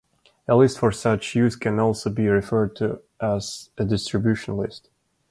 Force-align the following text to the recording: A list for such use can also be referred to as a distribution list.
A 0.47 0.55
list 0.55 0.79
for 0.79 0.91
such 0.91 1.35
use 1.35 1.55
can 1.55 1.77
also 1.79 2.09
be 2.09 2.27
referred 2.27 2.75
to 2.77 3.03
as 3.19 3.69
a 3.77 3.85
distribution 3.85 4.57
list. 4.57 4.89